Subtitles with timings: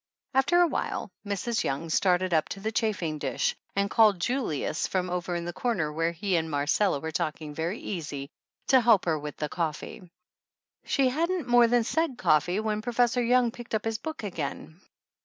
[0.33, 1.63] After a while Mrs.
[1.63, 6.11] Young started up the chafing dish and called Julius from over in the corner where
[6.11, 8.31] he and Marcella were talking very easy,
[8.69, 10.09] to help her with the coffee.
[10.85, 14.81] She hadn't more than said coffee when Professor Young picked up his book again.